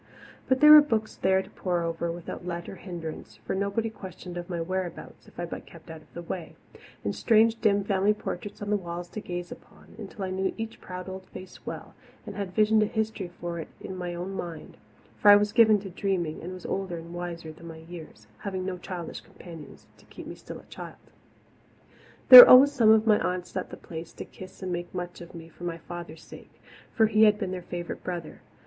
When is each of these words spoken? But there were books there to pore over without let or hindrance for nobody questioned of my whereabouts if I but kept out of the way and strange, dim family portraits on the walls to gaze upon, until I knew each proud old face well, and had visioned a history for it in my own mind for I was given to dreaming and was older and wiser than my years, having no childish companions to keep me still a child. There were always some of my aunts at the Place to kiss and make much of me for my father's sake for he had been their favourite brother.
But 0.49 0.61
there 0.61 0.71
were 0.71 0.81
books 0.81 1.15
there 1.17 1.43
to 1.43 1.49
pore 1.51 1.83
over 1.83 2.11
without 2.11 2.43
let 2.43 2.67
or 2.67 2.77
hindrance 2.77 3.35
for 3.45 3.53
nobody 3.53 3.91
questioned 3.91 4.35
of 4.35 4.49
my 4.49 4.59
whereabouts 4.59 5.27
if 5.27 5.39
I 5.39 5.45
but 5.45 5.67
kept 5.67 5.91
out 5.91 6.01
of 6.01 6.11
the 6.15 6.23
way 6.23 6.55
and 7.03 7.13
strange, 7.15 7.61
dim 7.61 7.83
family 7.83 8.15
portraits 8.15 8.63
on 8.63 8.71
the 8.71 8.77
walls 8.77 9.07
to 9.09 9.21
gaze 9.21 9.51
upon, 9.51 9.93
until 9.99 10.23
I 10.25 10.31
knew 10.31 10.55
each 10.57 10.81
proud 10.81 11.07
old 11.07 11.27
face 11.27 11.67
well, 11.67 11.93
and 12.25 12.35
had 12.35 12.55
visioned 12.55 12.81
a 12.81 12.87
history 12.87 13.27
for 13.39 13.59
it 13.59 13.67
in 13.79 13.95
my 13.95 14.15
own 14.15 14.31
mind 14.33 14.77
for 15.19 15.29
I 15.29 15.35
was 15.35 15.51
given 15.51 15.79
to 15.81 15.91
dreaming 15.91 16.41
and 16.41 16.51
was 16.51 16.65
older 16.65 16.97
and 16.97 17.13
wiser 17.13 17.51
than 17.51 17.67
my 17.67 17.77
years, 17.77 18.25
having 18.39 18.65
no 18.65 18.79
childish 18.79 19.21
companions 19.21 19.85
to 19.99 20.05
keep 20.05 20.25
me 20.25 20.33
still 20.33 20.57
a 20.57 20.63
child. 20.65 21.11
There 22.29 22.41
were 22.41 22.49
always 22.49 22.71
some 22.71 22.89
of 22.89 23.05
my 23.05 23.19
aunts 23.19 23.55
at 23.55 23.69
the 23.69 23.77
Place 23.77 24.13
to 24.13 24.25
kiss 24.25 24.63
and 24.63 24.73
make 24.73 24.95
much 24.95 25.21
of 25.21 25.35
me 25.35 25.47
for 25.47 25.63
my 25.63 25.77
father's 25.77 26.23
sake 26.23 26.59
for 26.91 27.05
he 27.05 27.25
had 27.25 27.37
been 27.37 27.51
their 27.51 27.61
favourite 27.61 28.03
brother. 28.03 28.41